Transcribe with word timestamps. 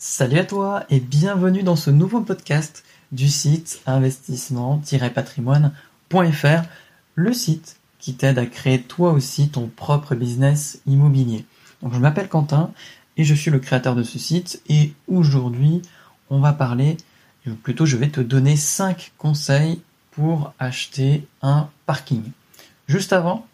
Salut 0.00 0.38
à 0.38 0.44
toi 0.44 0.84
et 0.90 1.00
bienvenue 1.00 1.64
dans 1.64 1.74
ce 1.74 1.90
nouveau 1.90 2.20
podcast 2.20 2.84
du 3.10 3.28
site 3.28 3.80
investissement-patrimoine.fr, 3.84 6.62
le 7.16 7.32
site 7.32 7.80
qui 7.98 8.14
t'aide 8.14 8.38
à 8.38 8.46
créer 8.46 8.80
toi 8.80 9.10
aussi 9.10 9.48
ton 9.48 9.66
propre 9.66 10.14
business 10.14 10.80
immobilier. 10.86 11.44
Donc 11.82 11.94
je 11.94 11.98
m'appelle 11.98 12.28
Quentin 12.28 12.70
et 13.16 13.24
je 13.24 13.34
suis 13.34 13.50
le 13.50 13.58
créateur 13.58 13.96
de 13.96 14.04
ce 14.04 14.20
site 14.20 14.62
et 14.68 14.92
aujourd'hui 15.08 15.82
on 16.30 16.38
va 16.38 16.52
parler, 16.52 16.96
ou 17.48 17.54
plutôt 17.54 17.84
je 17.84 17.96
vais 17.96 18.08
te 18.08 18.20
donner 18.20 18.54
5 18.54 19.14
conseils 19.18 19.80
pour 20.12 20.54
acheter 20.60 21.26
un 21.42 21.70
parking. 21.86 22.22
Juste 22.86 23.12
avant, 23.12 23.48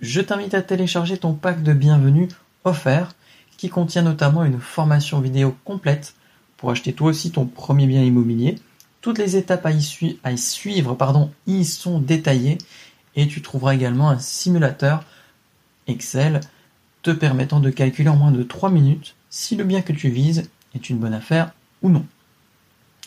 je 0.00 0.20
t'invite 0.20 0.54
à 0.54 0.62
télécharger 0.62 1.18
ton 1.18 1.34
pack 1.34 1.64
de 1.64 1.72
bienvenue 1.72 2.28
offert 2.62 3.16
qui 3.58 3.68
contient 3.68 4.02
notamment 4.02 4.44
une 4.44 4.60
formation 4.60 5.20
vidéo 5.20 5.54
complète 5.66 6.14
pour 6.56 6.70
acheter 6.70 6.94
toi 6.94 7.08
aussi 7.08 7.30
ton 7.30 7.44
premier 7.44 7.86
bien 7.86 8.02
immobilier. 8.02 8.58
Toutes 9.02 9.18
les 9.18 9.36
étapes 9.36 9.66
à 9.66 9.72
y, 9.72 9.82
suivre 10.38 10.94
pardon, 10.94 11.30
y 11.46 11.66
sont 11.66 11.98
détaillées 11.98 12.56
et 13.16 13.28
tu 13.28 13.42
trouveras 13.42 13.74
également 13.74 14.08
un 14.08 14.18
simulateur 14.18 15.04
Excel 15.86 16.40
te 17.02 17.10
permettant 17.10 17.60
de 17.60 17.68
calculer 17.70 18.08
en 18.08 18.16
moins 18.16 18.32
de 18.32 18.42
3 18.42 18.70
minutes 18.70 19.14
si 19.28 19.56
le 19.56 19.64
bien 19.64 19.82
que 19.82 19.92
tu 19.92 20.08
vises 20.08 20.48
est 20.74 20.88
une 20.88 20.96
bonne 20.98 21.12
affaire 21.14 21.52
ou 21.82 21.90
non. 21.90 22.06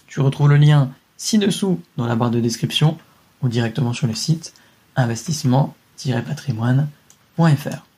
Tu 0.07 0.19
retrouves 0.19 0.49
le 0.49 0.57
lien 0.57 0.91
ci-dessous 1.17 1.79
dans 1.97 2.07
la 2.07 2.15
barre 2.15 2.31
de 2.31 2.39
description 2.39 2.97
ou 3.41 3.47
directement 3.47 3.93
sur 3.93 4.07
le 4.07 4.15
site 4.15 4.53
investissement-patrimoine.fr. 4.95 7.90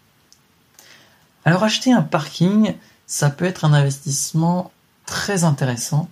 Alors 1.45 1.63
acheter 1.63 1.91
un 1.91 2.02
parking, 2.02 2.73
ça 3.05 3.29
peut 3.29 3.45
être 3.45 3.65
un 3.65 3.73
investissement 3.73 4.71
très 5.05 5.43
intéressant 5.43 6.09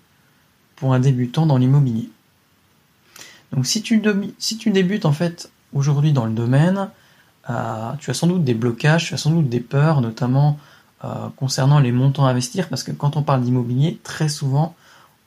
pour 0.75 0.93
un 0.93 0.99
débutant 0.99 1.45
dans 1.45 1.57
l'immobilier. 1.57 2.09
Donc 3.53 3.65
si 3.65 3.81
tu, 3.81 4.01
débutes 4.71 5.05
en 5.05 5.11
fait 5.11 5.51
aujourd'hui 5.73 6.13
dans 6.13 6.25
le 6.25 6.31
domaine, 6.31 6.89
euh, 7.49 7.91
tu 7.99 8.09
as 8.09 8.13
sans 8.13 8.27
doute 8.27 8.43
des 8.43 8.53
blocages, 8.53 9.07
tu 9.07 9.13
as 9.13 9.17
sans 9.17 9.31
doute 9.31 9.49
des 9.49 9.59
peurs, 9.59 10.01
notamment 10.01 10.57
euh, 11.03 11.27
concernant 11.35 11.79
les 11.79 11.91
montants 11.91 12.25
à 12.25 12.31
investir, 12.31 12.69
parce 12.69 12.83
que 12.83 12.91
quand 12.91 13.17
on 13.17 13.23
parle 13.23 13.41
d'immobilier, 13.41 13.99
très 14.03 14.29
souvent 14.29 14.75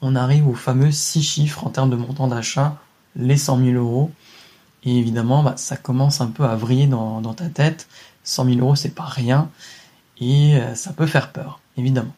on 0.01 0.17
arrive 0.17 0.47
aux 0.49 0.55
fameux 0.55 0.91
6 0.91 1.23
chiffres 1.23 1.67
en 1.67 1.71
termes 1.71 1.91
de 1.91 1.97
montant 1.97 2.29
d'achat, 2.29 2.77
les 3.17 3.39
100 3.39 3.59
000 3.59 3.71
euros. 3.73 4.11
Et 4.85 4.99
évidemment, 4.99 5.43
bah, 5.43 5.55
ça 5.57 5.79
commence 5.79 6.21
un 6.21 6.27
peu 6.27 6.45
à 6.45 6.57
vriller 6.57 6.87
dans, 6.87 7.23
dans 7.23 7.33
ta 7.33 7.49
tête. 7.49 7.89
100 8.25 8.45
000 8.45 8.59
euros, 8.59 8.77
c'est 8.77 8.95
pas 8.95 9.05
rien 9.05 9.49
et 10.25 10.57
euh, 10.57 10.75
ça 10.75 10.95
peut 10.95 11.07
faire 11.07 11.33
peur, 11.33 11.61
évidemment. 11.77 12.15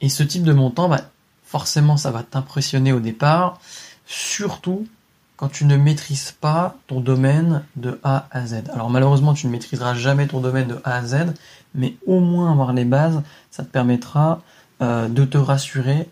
Et 0.00 0.08
ce 0.08 0.24
type 0.24 0.42
de 0.42 0.52
montant, 0.52 0.88
bah, 0.88 1.02
forcément, 1.44 1.96
ça 1.96 2.10
va 2.10 2.24
t'impressionner 2.24 2.92
au 2.92 2.98
départ, 2.98 3.60
surtout 4.06 4.88
quand 5.36 5.48
tu 5.48 5.66
ne 5.66 5.76
maîtrises 5.76 6.32
pas 6.32 6.76
ton 6.88 7.00
domaine 7.00 7.62
de 7.76 8.00
A 8.02 8.26
à 8.32 8.44
Z. 8.46 8.64
Alors 8.72 8.90
malheureusement, 8.90 9.34
tu 9.34 9.46
ne 9.46 9.52
maîtriseras 9.52 9.94
jamais 9.94 10.26
ton 10.26 10.40
domaine 10.40 10.66
de 10.66 10.80
A 10.82 10.96
à 10.96 11.04
Z, 11.04 11.34
mais 11.74 11.94
au 12.06 12.20
moins 12.20 12.50
avoir 12.50 12.72
les 12.72 12.84
bases, 12.84 13.22
ça 13.50 13.62
te 13.62 13.68
permettra 13.68 14.42
euh, 14.82 15.08
de 15.08 15.24
te 15.24 15.38
rassurer 15.38 16.08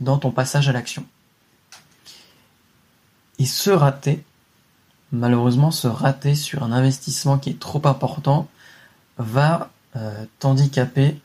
dans 0.00 0.18
ton 0.18 0.30
passage 0.30 0.68
à 0.68 0.72
l'action. 0.72 1.04
Et 3.38 3.44
se 3.44 3.70
rater, 3.70 4.24
malheureusement, 5.12 5.70
se 5.70 5.86
rater 5.86 6.34
sur 6.34 6.64
un 6.64 6.72
investissement 6.72 7.38
qui 7.38 7.50
est 7.50 7.60
trop 7.60 7.82
important, 7.84 8.48
va 9.18 9.70
euh, 9.96 10.24
t'handicaper 10.38 11.20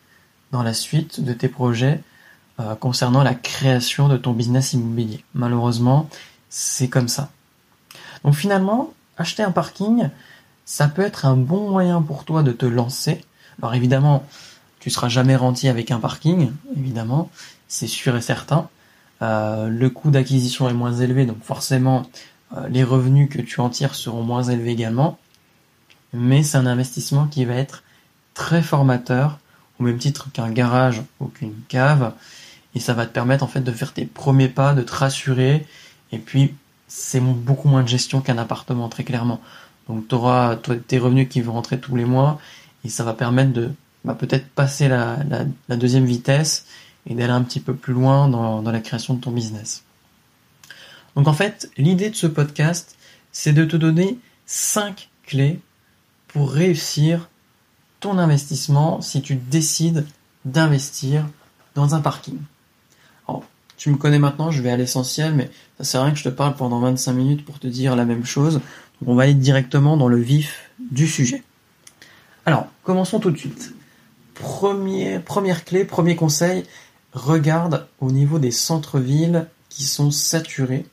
dans 0.52 0.64
la 0.64 0.74
suite 0.74 1.22
de 1.22 1.34
tes 1.34 1.48
projets 1.48 2.02
euh, 2.60 2.76
concernant 2.76 3.24
la 3.24 3.36
création 3.36 4.08
de 4.08 4.18
ton 4.18 4.34
business 4.34 4.74
immobilier. 4.74 5.24
Malheureusement, 5.34 6.10
c'est 6.50 6.88
comme 6.88 7.08
ça. 7.08 7.30
Donc 8.24 8.36
finalement, 8.36 8.94
acheter 9.18 9.44
un 9.44 9.52
parking, 9.52 10.10
ça 10.66 10.88
peut 10.88 11.02
être 11.02 11.26
un 11.26 11.38
bon 11.38 11.70
moyen 11.70 12.02
pour 12.02 12.24
toi 12.24 12.44
de 12.44 12.52
te 12.52 12.66
lancer. 12.66 13.24
Alors 13.62 13.74
évidemment, 13.76 14.26
tu 14.80 14.90
seras 14.90 15.10
jamais 15.10 15.36
rentier 15.36 15.70
avec 15.70 15.92
un 15.92 16.00
parking, 16.00 16.52
évidemment, 16.76 17.30
c'est 17.68 17.88
sûr 17.88 18.16
et 18.16 18.22
certain. 18.22 18.70
Euh, 19.22 19.68
le 19.68 19.90
coût 19.90 20.12
d'acquisition 20.12 20.70
est 20.70 20.74
moins 20.74 20.94
élevé, 20.94 21.26
donc 21.26 21.44
forcément, 21.44 22.06
les 22.70 22.86
revenus 22.86 23.30
que 23.30 23.42
tu 23.42 23.60
en 23.60 23.70
tires 23.70 23.94
seront 23.94 24.24
moins 24.24 24.44
élevés 24.44 24.72
également 24.72 25.18
mais 26.14 26.44
c'est 26.44 26.58
un 26.58 26.66
investissement 26.66 27.28
qui 27.28 27.46
va 27.46 27.56
être 27.56 27.84
très 28.38 28.62
formateur, 28.62 29.40
au 29.80 29.84
même 29.84 29.98
titre 29.98 30.30
qu'un 30.32 30.52
garage 30.52 31.02
ou 31.20 31.26
qu'une 31.26 31.56
cave, 31.68 32.14
et 32.76 32.80
ça 32.80 32.94
va 32.94 33.08
te 33.08 33.12
permettre 33.12 33.44
en 33.44 33.48
fait 33.48 33.62
de 33.62 33.72
faire 33.72 33.94
tes 33.94 34.06
premiers 34.06 34.48
pas, 34.48 34.76
de 34.76 34.84
te 34.84 34.94
rassurer, 34.94 35.66
et 36.12 36.20
puis 36.20 36.54
c'est 36.88 37.20
beaucoup 37.20 37.68
moins 37.68 37.82
de 37.82 37.88
gestion 37.88 38.22
qu'un 38.22 38.38
appartement 38.38 38.90
très 38.90 39.04
clairement. 39.04 39.42
Donc 39.90 40.08
tu 40.08 40.14
auras 40.14 40.56
tes 40.56 41.00
revenus 41.00 41.28
qui 41.28 41.42
vont 41.42 41.54
rentrer 41.54 41.80
tous 41.80 41.96
les 41.96 42.06
mois, 42.06 42.40
et 42.86 42.90
ça 42.90 43.04
va 43.04 43.16
permettre 43.16 43.54
de 43.54 43.72
bah, 44.06 44.14
peut-être 44.14 44.48
passer 44.50 44.88
la, 44.88 45.18
deuxième 45.70 46.06
vitesse 46.06 46.68
et 47.08 47.16
d'aller 47.16 47.34
un 47.34 47.42
petit 47.42 47.60
peu 47.60 47.74
plus 47.74 47.94
loin 47.94 48.28
dans, 48.30 48.62
dans 48.62 48.72
la 48.72 48.82
création 48.82 49.16
de 49.16 49.20
ton 49.20 49.32
business. 49.32 49.84
Donc 51.16 51.28
en 51.28 51.34
fait, 51.34 51.72
l'idée 51.76 52.12
de 52.12 52.16
ce 52.16 52.28
podcast, 52.28 52.98
c'est 53.32 53.54
de 53.54 53.66
te 53.66 53.76
donner 53.76 54.20
5 54.46 55.10
clés 55.26 55.60
pour 56.28 56.52
réussir 56.52 57.30
ton 58.00 58.18
investissement 58.18 59.02
si 59.02 59.22
tu 59.22 59.36
décides 59.36 60.06
d'investir 60.46 61.26
dans 61.76 61.96
un 61.96 62.02
parking. 62.02 62.38
Alors, 63.28 63.44
tu 63.78 63.90
me 63.92 63.98
connais 63.98 64.20
maintenant, 64.20 64.52
je 64.52 64.62
vais 64.62 64.72
à 64.72 64.78
l'essentiel, 64.78 65.34
mais 65.34 65.50
ça 65.78 65.84
sert 65.84 66.02
à 66.02 66.06
rien 66.06 66.14
que 66.14 66.20
je 66.20 66.24
te 66.24 66.30
parle 66.30 66.56
pendant 66.56 66.80
25 66.80 67.14
minutes 67.14 67.46
pour 67.46 67.60
te 67.60 67.68
dire 67.68 67.96
la 67.96 68.06
même 68.06 68.26
chose. 68.26 68.62
On 69.06 69.16
va 69.16 69.24
aller 69.24 69.34
directement 69.34 69.98
dans 69.98 70.08
le 70.08 70.18
vif 70.18 70.72
du 70.80 71.08
sujet. 71.08 71.44
Alors, 72.46 72.68
commençons 72.84 73.20
tout 73.20 73.32
de 73.32 73.38
suite. 73.38 73.74
Premier, 74.34 75.20
première 75.20 75.66
clé, 75.66 75.84
premier 75.84 76.16
conseil, 76.16 76.64
regarde 77.14 77.88
au 78.00 78.12
niveau 78.12 78.40
des 78.40 78.52
centres-villes 78.52 79.48
qui 79.70 79.84
sont 79.84 80.12
saturés, 80.12 80.86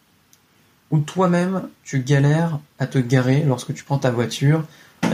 où 0.91 0.99
toi-même 0.99 1.69
tu 1.83 2.01
galères 2.01 2.59
à 2.79 2.87
te 2.87 2.99
garer 2.99 3.45
lorsque 3.47 3.73
tu 3.75 3.85
prends 3.85 3.99
ta 3.99 4.11
voiture 4.11 4.65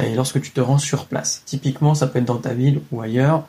et 0.05 0.15
lorsque 0.15 0.41
tu 0.41 0.51
te 0.51 0.61
rends 0.61 0.79
sur 0.79 1.07
place. 1.07 1.43
Typiquement, 1.47 1.95
ça 1.95 2.07
peut 2.07 2.19
être 2.19 2.25
dans 2.25 2.39
ta 2.39 2.55
ville 2.55 2.81
ou 2.91 3.01
ailleurs. 3.01 3.47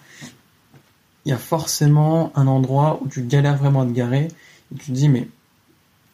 Il 1.26 1.30
y 1.30 1.34
a 1.34 1.38
forcément 1.38 2.32
un 2.36 2.48
endroit 2.48 3.00
où 3.02 3.08
tu 3.08 3.22
galères 3.22 3.58
vraiment 3.58 3.82
à 3.82 3.86
te 3.86 3.92
garer 3.92 4.28
et 4.74 4.78
tu 4.78 4.88
te 4.88 4.92
dis 4.92 5.10
mais 5.10 5.28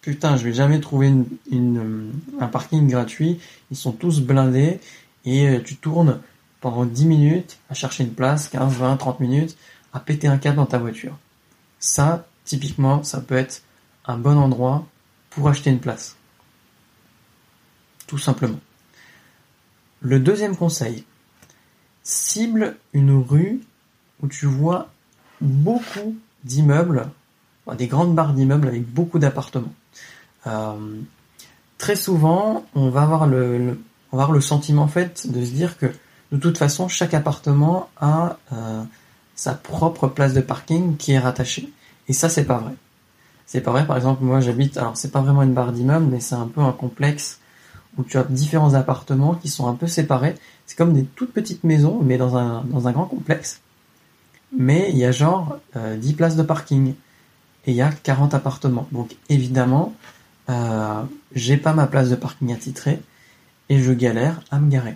putain, 0.01 0.37
je 0.37 0.43
vais 0.43 0.53
jamais 0.53 0.79
trouver 0.79 1.13
une, 1.51 2.11
un 2.39 2.47
parking 2.47 2.87
gratuit. 2.87 3.39
Ils 3.71 3.77
sont 3.77 3.91
tous 3.91 4.21
blindés 4.21 4.79
et 5.25 5.47
euh, 5.47 5.61
tu 5.63 5.75
tournes 5.75 6.19
pendant 6.61 6.85
10 6.85 7.05
minutes 7.05 7.59
à 7.69 7.73
chercher 7.73 8.03
une 8.03 8.13
place, 8.13 8.49
15, 8.49 8.73
20, 8.73 8.97
30 8.97 9.19
minutes, 9.19 9.57
à 9.93 9.99
péter 9.99 10.27
un 10.27 10.37
câble 10.37 10.57
dans 10.57 10.65
ta 10.65 10.77
voiture. 10.77 11.17
Ça, 11.79 12.25
typiquement, 12.45 13.03
ça 13.03 13.21
peut 13.21 13.35
être 13.35 13.63
un 14.05 14.17
bon 14.17 14.37
endroit 14.37 14.85
pour 15.29 15.49
acheter 15.49 15.69
une 15.69 15.79
place. 15.79 16.15
Tout 18.07 18.17
simplement. 18.17 18.59
Le 20.01 20.19
deuxième 20.19 20.55
conseil, 20.55 21.03
cible 22.03 22.77
une 22.93 23.21
rue 23.21 23.61
où 24.21 24.27
tu 24.27 24.45
vois 24.45 24.89
beaucoup 25.41 26.15
d'immeubles, 26.43 27.09
des 27.77 27.87
grandes 27.87 28.15
barres 28.15 28.33
d'immeubles 28.33 28.67
avec 28.67 28.87
beaucoup 28.87 29.19
d'appartements. 29.19 29.73
Euh, 30.45 31.01
très 31.77 31.95
souvent, 31.95 32.65
on 32.75 32.89
va 32.89 33.03
avoir 33.03 33.27
le, 33.27 33.77
sentiment 34.41 34.83
en 34.83 34.87
fait 34.87 35.29
de 35.29 35.43
se 35.43 35.51
dire 35.51 35.77
que 35.77 35.87
de 36.31 36.37
toute 36.37 36.57
façon, 36.57 36.87
chaque 36.87 37.13
appartement 37.13 37.89
a 37.97 38.37
euh, 38.53 38.83
sa 39.35 39.53
propre 39.53 40.07
place 40.07 40.33
de 40.33 40.41
parking 40.41 40.97
qui 40.97 41.13
est 41.13 41.19
rattachée. 41.19 41.71
Et 42.07 42.13
ça, 42.13 42.29
c'est 42.29 42.45
pas 42.45 42.57
vrai. 42.57 42.73
C'est 43.45 43.61
pas 43.61 43.71
vrai. 43.71 43.85
Par 43.85 43.95
exemple, 43.95 44.23
moi, 44.23 44.41
j'habite. 44.41 44.77
Alors, 44.77 44.97
c'est 44.97 45.11
pas 45.11 45.21
vraiment 45.21 45.43
une 45.43 45.53
barre 45.53 45.71
d'immeuble, 45.71 46.05
mais 46.05 46.19
c'est 46.19 46.35
un 46.35 46.47
peu 46.47 46.61
un 46.61 46.71
complexe 46.71 47.39
où 47.97 48.03
tu 48.03 48.17
as 48.17 48.23
différents 48.23 48.73
appartements 48.73 49.35
qui 49.35 49.49
sont 49.49 49.67
un 49.67 49.73
peu 49.73 49.87
séparés. 49.87 50.35
C'est 50.65 50.77
comme 50.77 50.93
des 50.93 51.03
toutes 51.03 51.33
petites 51.33 51.63
maisons, 51.63 51.99
mais 52.03 52.17
dans 52.17 52.37
un, 52.37 52.63
dans 52.65 52.87
un 52.87 52.91
grand 52.91 53.05
complexe. 53.05 53.61
Mais 54.55 54.87
il 54.91 54.97
y 54.97 55.05
a 55.05 55.11
genre 55.11 55.57
10 55.75 55.79
euh, 55.79 56.15
places 56.15 56.35
de 56.35 56.43
parking. 56.43 56.93
Et 57.65 57.71
il 57.71 57.75
y 57.75 57.81
a 57.81 57.91
40 57.91 58.33
appartements. 58.33 58.87
Donc 58.91 59.15
évidemment, 59.29 59.93
euh, 60.49 61.03
j'ai 61.33 61.57
pas 61.57 61.73
ma 61.73 61.87
place 61.87 62.09
de 62.09 62.15
parking 62.15 62.53
attitrée 62.53 63.01
et 63.69 63.81
je 63.81 63.91
galère 63.91 64.41
à 64.51 64.59
me 64.59 64.69
garer. 64.69 64.95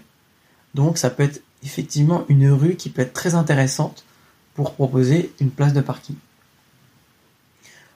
Donc 0.73 0.97
ça 0.97 1.09
peut 1.09 1.23
être 1.23 1.41
effectivement 1.63 2.23
une 2.29 2.49
rue 2.49 2.75
qui 2.75 2.89
peut 2.89 3.01
être 3.01 3.13
très 3.13 3.35
intéressante 3.35 4.05
pour 4.53 4.73
proposer 4.73 5.33
une 5.39 5.51
place 5.51 5.73
de 5.73 5.81
parking. 5.81 6.15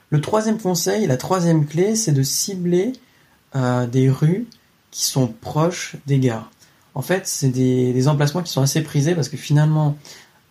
Le 0.10 0.22
troisième 0.22 0.60
conseil, 0.60 1.08
la 1.08 1.18
troisième 1.18 1.66
clé, 1.66 1.96
c'est 1.96 2.12
de 2.12 2.24
cibler 2.24 2.94
euh, 3.56 3.88
des 3.88 4.10
rues 4.10 4.46
qui 4.96 5.04
sont 5.04 5.28
proches 5.28 5.98
des 6.08 6.20
gares. 6.20 6.50
En 6.94 7.02
fait, 7.02 7.28
c'est 7.28 7.50
des, 7.50 8.08
emplacements 8.08 8.42
qui 8.42 8.52
sont 8.54 8.62
assez 8.62 8.82
prisés 8.82 9.14
parce 9.14 9.28
que 9.28 9.36
finalement, 9.36 9.98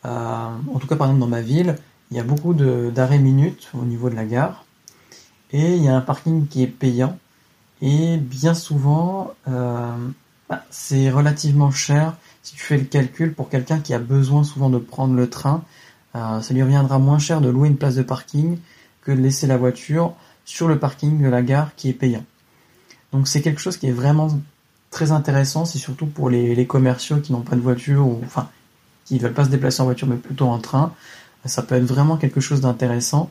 euh, 0.04 0.48
en 0.70 0.78
tout 0.78 0.86
cas 0.86 0.96
par 0.96 1.06
exemple 1.06 1.20
dans 1.20 1.26
ma 1.26 1.40
ville, 1.40 1.76
il 2.10 2.18
y 2.18 2.20
a 2.20 2.24
beaucoup 2.24 2.52
d'arrêts 2.52 3.18
minutes 3.18 3.70
au 3.72 3.86
niveau 3.86 4.10
de 4.10 4.14
la 4.14 4.26
gare. 4.26 4.66
Et 5.52 5.76
il 5.76 5.82
y 5.82 5.88
a 5.88 5.96
un 5.96 6.02
parking 6.02 6.46
qui 6.46 6.62
est 6.62 6.66
payant. 6.66 7.18
Et 7.80 8.18
bien 8.18 8.52
souvent, 8.52 9.32
euh, 9.48 9.96
bah, 10.50 10.62
c'est 10.68 11.08
relativement 11.08 11.70
cher 11.70 12.14
si 12.42 12.54
tu 12.54 12.60
fais 12.60 12.76
le 12.76 12.84
calcul 12.84 13.32
pour 13.32 13.48
quelqu'un 13.48 13.80
qui 13.80 13.94
a 13.94 13.98
besoin 13.98 14.44
souvent 14.44 14.68
de 14.68 14.76
prendre 14.76 15.14
le 15.14 15.30
train. 15.30 15.64
Euh, 16.16 16.42
ça 16.42 16.52
lui 16.52 16.62
reviendra 16.62 16.98
moins 16.98 17.18
cher 17.18 17.40
de 17.40 17.48
louer 17.48 17.68
une 17.68 17.78
place 17.78 17.94
de 17.94 18.02
parking 18.02 18.58
que 19.00 19.10
de 19.10 19.22
laisser 19.22 19.46
la 19.46 19.56
voiture 19.56 20.12
sur 20.44 20.68
le 20.68 20.78
parking 20.78 21.22
de 21.22 21.28
la 21.28 21.40
gare 21.40 21.74
qui 21.76 21.88
est 21.88 21.94
payant. 21.94 22.24
Donc 23.14 23.28
c'est 23.28 23.42
quelque 23.42 23.60
chose 23.60 23.76
qui 23.76 23.86
est 23.86 23.92
vraiment 23.92 24.28
très 24.90 25.12
intéressant, 25.12 25.64
c'est 25.64 25.78
surtout 25.78 26.06
pour 26.06 26.28
les, 26.30 26.66
commerciaux 26.66 27.18
qui 27.18 27.32
n'ont 27.32 27.42
pas 27.42 27.54
de 27.54 27.60
voiture 27.60 28.04
ou 28.04 28.20
enfin 28.26 28.48
qui 29.04 29.14
ne 29.14 29.20
veulent 29.20 29.32
pas 29.32 29.44
se 29.44 29.50
déplacer 29.50 29.80
en 29.82 29.84
voiture 29.84 30.08
mais 30.08 30.16
plutôt 30.16 30.48
en 30.48 30.58
train. 30.58 30.92
Ça 31.44 31.62
peut 31.62 31.76
être 31.76 31.84
vraiment 31.84 32.16
quelque 32.16 32.40
chose 32.40 32.60
d'intéressant 32.60 33.30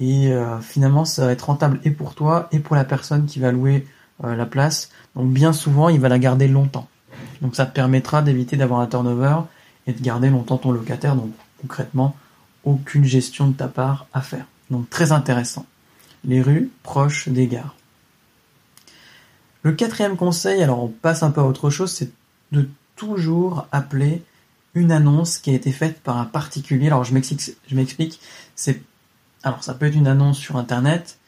et 0.00 0.32
euh, 0.32 0.60
finalement 0.60 1.04
ça 1.04 1.26
va 1.26 1.32
être 1.32 1.42
rentable 1.42 1.80
et 1.82 1.90
pour 1.90 2.14
toi 2.14 2.48
et 2.52 2.60
pour 2.60 2.76
la 2.76 2.84
personne 2.84 3.26
qui 3.26 3.40
va 3.40 3.50
louer 3.50 3.88
euh, 4.22 4.36
la 4.36 4.46
place. 4.46 4.90
Donc 5.16 5.32
bien 5.32 5.52
souvent 5.52 5.88
il 5.88 5.98
va 5.98 6.08
la 6.08 6.20
garder 6.20 6.46
longtemps. 6.46 6.86
Donc 7.42 7.56
ça 7.56 7.66
te 7.66 7.74
permettra 7.74 8.22
d'éviter 8.22 8.56
d'avoir 8.56 8.78
un 8.78 8.86
turnover 8.86 9.38
et 9.88 9.92
de 9.92 10.00
garder 10.00 10.30
longtemps 10.30 10.58
ton 10.58 10.70
locataire. 10.70 11.16
Donc 11.16 11.32
concrètement 11.60 12.14
aucune 12.62 13.04
gestion 13.04 13.48
de 13.48 13.54
ta 13.54 13.66
part 13.66 14.06
à 14.12 14.20
faire. 14.20 14.44
Donc 14.70 14.88
très 14.90 15.10
intéressant. 15.10 15.66
Les 16.24 16.40
rues 16.40 16.70
proches 16.84 17.28
des 17.28 17.48
gares. 17.48 17.77
Le 19.62 19.72
quatrième 19.72 20.16
conseil, 20.16 20.62
alors 20.62 20.84
on 20.84 20.88
passe 20.88 21.22
un 21.22 21.30
peu 21.30 21.40
à 21.40 21.44
autre 21.44 21.70
chose, 21.70 21.90
c'est 21.90 22.10
de 22.52 22.68
toujours 22.96 23.66
appeler 23.72 24.22
une 24.74 24.92
annonce 24.92 25.38
qui 25.38 25.50
a 25.50 25.54
été 25.54 25.72
faite 25.72 26.00
par 26.00 26.18
un 26.18 26.24
particulier. 26.24 26.86
Alors 26.86 27.04
je 27.04 27.14
m'explique, 27.14 28.20
c'est 28.54 28.80
alors 29.42 29.62
ça 29.62 29.74
peut 29.74 29.86
être 29.86 29.94
une 29.94 30.06
annonce 30.06 30.38
sur 30.38 30.56
internet, 30.56 31.18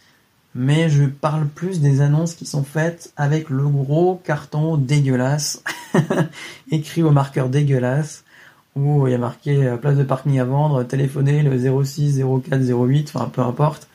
mais 0.54 0.88
je 0.88 1.04
parle 1.04 1.46
plus 1.46 1.80
des 1.80 2.00
annonces 2.00 2.34
qui 2.34 2.46
sont 2.46 2.64
faites 2.64 3.12
avec 3.16 3.50
le 3.50 3.66
gros 3.68 4.16
carton 4.16 4.76
dégueulasse 4.76 5.62
écrit 6.70 7.02
au 7.02 7.10
marqueur 7.10 7.48
dégueulasse 7.48 8.24
où 8.76 9.06
il 9.06 9.12
y 9.12 9.14
a 9.14 9.18
marqué 9.18 9.66
euh, 9.66 9.76
place 9.76 9.96
de 9.96 10.04
parking 10.04 10.38
à 10.38 10.44
vendre, 10.44 10.84
téléphonez 10.84 11.42
le 11.42 11.84
06 11.84 12.22
04 12.48 12.60
08, 12.62 13.12
enfin 13.14 13.28
peu 13.28 13.42
importe. 13.42 13.88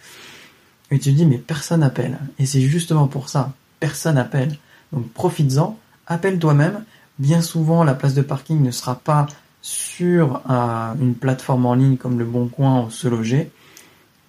Et 0.91 0.99
tu 0.99 1.11
te 1.11 1.15
dis 1.15 1.25
mais 1.25 1.37
personne 1.37 1.83
appelle. 1.83 2.19
Et 2.39 2.45
c'est 2.45 2.61
justement 2.61 3.07
pour 3.07 3.29
ça 3.29 3.53
personne 3.79 4.17
appelle. 4.17 4.57
Donc 4.91 5.11
profites-en, 5.11 5.77
appelle 6.07 6.39
toi-même. 6.39 6.83
Bien 7.19 7.41
souvent, 7.41 7.83
la 7.83 7.93
place 7.93 8.13
de 8.13 8.21
parking 8.21 8.61
ne 8.61 8.71
sera 8.71 8.95
pas 8.95 9.27
sur 9.61 10.41
euh, 10.49 10.93
une 10.99 11.15
plateforme 11.15 11.65
en 11.65 11.73
ligne 11.73 11.97
comme 11.97 12.19
le 12.19 12.25
Bon 12.25 12.47
Coin 12.47 12.83
ou 12.83 12.91
Se 12.91 13.07
Loger. 13.07 13.51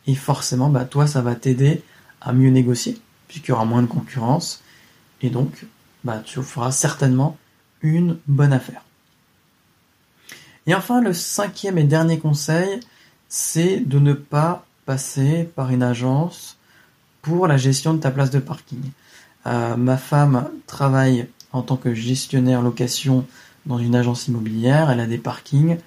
Et 0.07 0.15
forcément, 0.15 0.69
bah, 0.69 0.85
toi, 0.85 1.07
ça 1.07 1.21
va 1.21 1.35
t'aider 1.35 1.83
à 2.21 2.33
mieux 2.33 2.51
négocier, 2.51 2.99
puisqu'il 3.29 3.51
y 3.51 3.53
aura 3.53 3.65
moins 3.65 3.83
de 3.83 3.87
concurrence. 3.87 4.63
Et 5.21 5.31
donc, 5.31 5.67
bah, 6.05 6.23
tu 6.25 6.41
feras 6.43 6.71
certainement 6.71 7.37
une 7.83 8.19
bonne 8.27 8.53
affaire. 8.53 8.83
Et 10.67 10.75
enfin, 10.75 11.01
le 11.01 11.13
cinquième 11.13 11.79
et 11.79 11.85
dernier 11.85 12.19
conseil, 12.19 12.81
c'est 13.29 13.81
de 13.81 13.99
ne 13.99 14.13
pas 14.13 14.65
passer 14.85 15.49
par 15.55 15.71
une 15.71 15.83
agence 15.83 16.57
pour 17.23 17.47
la 17.47 17.57
gestion 17.57 17.95
de 17.95 17.99
ta 17.99 18.11
place 18.11 18.31
de 18.31 18.39
parking. 18.39 18.83
Euh, 19.47 19.77
ma 19.77 19.97
femme 19.97 20.49
travaille 20.67 21.29
en 21.53 21.63
tant 21.63 21.77
que 21.77 21.95
gestionnaire 21.95 22.63
location 22.63 23.25
dans 23.65 23.79
une 23.79 23.95
agence 23.95 24.29
immobilière. 24.29 24.91
Elle 24.91 25.01
a 25.01 25.07
des 25.07 25.19
parkings. 25.19 25.79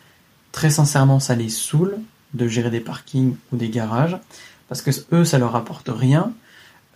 Très 0.52 0.70
sincèrement, 0.70 1.20
ça 1.20 1.36
les 1.36 1.50
saoule 1.50 1.98
de 2.34 2.48
gérer 2.48 2.70
des 2.70 2.80
parkings 2.80 3.36
ou 3.52 3.58
des 3.58 3.70
garages 3.70 4.18
parce 4.70 4.82
que 4.82 4.92
eux, 5.12 5.26
ça 5.26 5.40
leur 5.40 5.56
apporte 5.56 5.90
rien. 5.90 6.32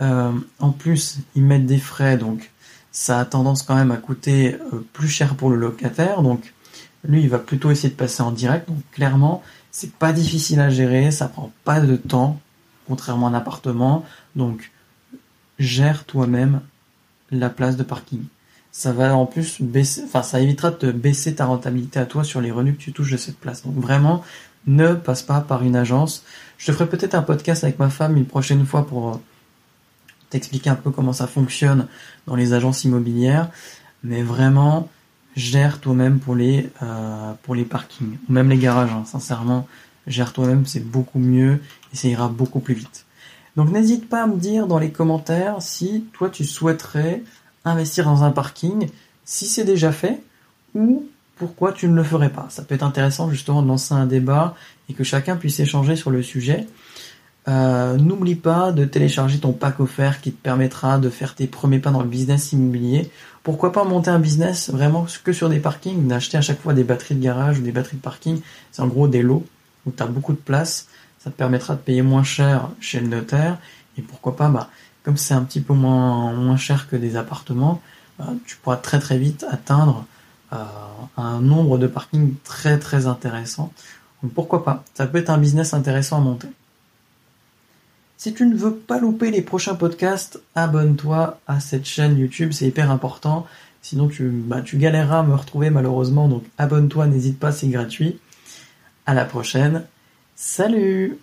Euh, 0.02 0.32
en 0.60 0.72
plus, 0.72 1.18
ils 1.36 1.44
mettent 1.44 1.66
des 1.66 1.80
frais, 1.80 2.18
donc 2.18 2.52
ça 2.92 3.20
a 3.20 3.26
tendance 3.26 3.64
quand 3.64 3.76
même 3.76 3.92
à 3.92 3.98
coûter 3.98 4.56
euh, 4.56 4.86
plus 4.94 5.08
cher 5.08 5.36
pour 5.36 5.50
le 5.50 5.58
locataire. 5.58 6.22
Donc 6.22 6.54
lui, 7.04 7.22
il 7.22 7.30
va 7.30 7.40
plutôt 7.40 7.72
essayer 7.72 7.90
de 7.90 7.96
passer 7.96 8.22
en 8.22 8.32
direct. 8.32 8.70
Donc 8.70 8.80
clairement, 8.92 9.44
c'est 9.72 9.92
pas 9.92 10.14
difficile 10.14 10.60
à 10.60 10.70
gérer, 10.70 11.12
ça 11.12 11.28
prend 11.28 11.52
pas 11.64 11.82
de 11.82 11.96
temps, 11.96 12.40
contrairement 12.88 13.28
à 13.28 13.32
un 13.32 13.34
appartement. 13.34 14.06
Donc 14.36 14.72
gère 15.64 16.06
toi-même 16.06 16.62
la 17.32 17.50
place 17.50 17.78
de 17.78 17.84
parking. 17.84 18.24
Ça 18.72 18.92
va 18.92 19.16
en 19.16 19.26
plus 19.26 19.62
baisser, 19.62 20.04
enfin 20.06 20.24
ça 20.24 20.40
évitera 20.40 20.72
de 20.72 20.92
baisser 20.92 21.36
ta 21.36 21.46
rentabilité 21.46 22.00
à 22.00 22.06
toi 22.06 22.24
sur 22.24 22.42
les 22.42 22.52
revenus 22.52 22.78
que 22.78 22.82
tu 22.82 22.92
touches 22.92 23.12
de 23.12 23.18
cette 23.18 23.38
place. 23.38 23.64
Donc 23.64 23.76
vraiment, 23.76 24.24
ne 24.66 24.94
passe 24.94 25.22
pas 25.22 25.42
par 25.42 25.64
une 25.64 25.76
agence. 25.76 26.24
Je 26.58 26.68
te 26.68 26.72
ferai 26.72 26.88
peut-être 26.88 27.16
un 27.16 27.22
podcast 27.22 27.64
avec 27.64 27.80
ma 27.80 27.90
femme 27.90 28.18
une 28.18 28.26
prochaine 28.26 28.66
fois 28.66 28.88
pour 28.88 29.10
euh, 29.10 29.18
t'expliquer 30.30 30.70
un 30.70 30.76
peu 30.76 30.92
comment 30.92 31.14
ça 31.14 31.28
fonctionne 31.28 31.88
dans 32.26 32.36
les 32.36 32.54
agences 32.54 32.84
immobilières. 32.84 33.50
Mais 34.04 34.24
vraiment, 34.24 34.90
gère 35.36 35.80
toi-même 35.80 36.20
pour 36.20 36.36
les 36.36 36.70
euh, 36.82 37.34
pour 37.44 37.56
les 37.56 37.66
parkings 37.66 38.18
ou 38.28 38.34
même 38.34 38.50
les 38.50 38.58
garages. 38.58 38.92
Hein. 38.92 39.04
Sincèrement, 39.06 39.68
gère 40.08 40.34
toi-même, 40.34 40.66
c'est 40.66 40.84
beaucoup 40.84 41.20
mieux 41.20 41.62
et 41.94 41.96
ça 41.96 42.08
ira 42.08 42.28
beaucoup 42.28 42.60
plus 42.60 42.74
vite. 42.74 43.06
Donc 43.56 43.72
n'hésite 43.72 44.10
pas 44.10 44.24
à 44.24 44.28
me 44.28 44.38
dire 44.38 44.68
dans 44.68 44.80
les 44.80 44.92
commentaires 44.92 45.62
si 45.62 46.06
toi 46.14 46.30
tu 46.30 46.44
souhaiterais 46.44 47.24
investir 47.66 48.06
dans 48.06 48.24
un 48.24 48.32
parking, 48.32 48.90
si 49.26 49.46
c'est 49.46 49.64
déjà 49.64 49.92
fait, 49.92 50.22
ou 50.76 51.06
pourquoi 51.36 51.72
tu 51.72 51.88
ne 51.88 51.96
le 51.96 52.04
ferais 52.04 52.30
pas. 52.30 52.48
Ça 52.50 52.64
peut 52.64 52.76
être 52.76 52.84
intéressant 52.84 53.30
justement 53.30 53.62
de 53.62 53.68
lancer 53.68 53.94
un 53.94 54.06
débat 54.06 54.56
et 54.90 54.94
que 54.94 55.04
chacun 55.04 55.36
puisse 55.36 55.60
échanger 55.60 55.96
sur 55.96 56.12
le 56.12 56.22
sujet. 56.22 56.68
Euh, 57.50 57.98
n'oublie 57.98 58.36
pas 58.36 58.72
de 58.72 58.86
télécharger 58.86 59.40
ton 59.40 59.52
pack 59.52 59.82
offert 59.82 60.22
qui 60.22 60.32
te 60.32 60.42
permettra 60.42 60.98
de 60.98 61.10
faire 61.10 61.36
tes 61.36 61.46
premiers 61.46 61.80
pas 61.80 61.92
dans 61.92 62.02
le 62.02 62.08
business 62.08 62.54
immobilier. 62.54 63.10
Pourquoi 63.44 63.74
pas 63.74 63.84
monter 63.84 64.10
un 64.10 64.20
business 64.20 64.70
vraiment 64.70 65.06
que 65.24 65.34
sur 65.34 65.50
des 65.50 65.60
parkings, 65.60 66.08
d'acheter 66.08 66.38
à 66.38 66.42
chaque 66.42 66.62
fois 66.62 66.74
des 66.74 66.86
batteries 66.86 67.16
de 67.16 67.24
garage 67.24 67.60
ou 67.60 67.62
des 67.62 67.74
batteries 67.74 67.98
de 67.98 68.02
parking. 68.02 68.40
C'est 68.72 68.82
en 68.82 68.88
gros 68.88 69.10
des 69.10 69.22
lots 69.22 69.44
où 69.86 69.92
tu 69.92 70.02
as 70.02 70.06
beaucoup 70.06 70.32
de 70.32 70.38
place 70.38 70.88
ça 71.24 71.32
te 71.32 71.36
permettra 71.36 71.76
de 71.76 71.80
payer 71.80 72.02
moins 72.02 72.24
cher 72.24 72.70
chez 72.80 73.00
le 73.00 73.08
notaire. 73.08 73.58
Et 73.98 74.02
pourquoi 74.02 74.36
pas 74.36 74.50
bah 74.50 74.70
comme 75.04 75.18
c'est 75.18 75.34
un 75.34 75.44
petit 75.44 75.62
peu 75.62 75.74
moins 75.74 76.34
moins 76.34 76.58
cher 76.58 76.90
que 76.90 76.96
des 76.96 77.16
appartements 77.16 77.82
bah, 78.18 78.28
tu 78.46 78.58
pourras 78.58 78.78
très 78.78 79.00
très 79.00 79.18
vite 79.18 79.46
atteindre 79.50 80.06
euh, 80.54 80.58
un 81.18 81.40
nombre 81.40 81.78
de 81.78 81.88
parkings 81.88 82.36
très 82.44 82.78
très 82.78 83.08
intéressant. 83.08 83.72
Donc 84.22 84.34
pourquoi 84.34 84.64
pas? 84.64 84.84
Ça 84.94 85.08
peut 85.08 85.18
être 85.18 85.30
un 85.30 85.38
business 85.38 85.74
intéressant 85.74 86.18
à 86.18 86.22
monter. 86.22 86.48
Si 88.18 88.34
tu 88.34 88.46
ne 88.46 88.56
veux 88.56 88.76
pas 88.76 89.00
louper 89.00 89.32
les 89.32 89.42
prochains 89.42 89.76
podcasts 89.76 90.42
abonne-toi 90.56 91.40
à 91.48 91.60
cette 91.60 91.86
chaîne 91.86 92.18
YouTube 92.18 92.52
c'est 92.52 92.68
hyper 92.68 92.92
important. 92.92 93.46
Sinon 93.82 94.08
tu 94.08 94.30
bah, 94.30 94.62
tu 94.62 94.78
galéreras 94.78 95.20
à 95.20 95.24
me 95.24 95.36
retrouver 95.36 95.70
malheureusement. 95.70 96.28
Donc 96.28 96.44
abonne-toi 96.58 97.08
n'hésite 97.08 97.40
pas 97.40 97.52
c'est 97.52 97.68
gratuit. 97.70 98.20
À 99.06 99.14
la 99.14 99.26
prochaine 99.26 99.84
Salut 100.46 101.22